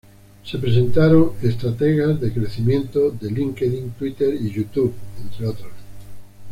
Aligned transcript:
Se 0.43 0.57
presentaron 0.57 1.33
estrategas 1.43 2.19
de 2.19 2.33
crecimiento 2.33 3.11
de 3.11 3.29
LinkedIn, 3.29 3.91
Twitter 3.91 4.33
y 4.33 4.49
YouTube, 4.49 4.95
entre 5.23 5.45
otros. 5.45 5.71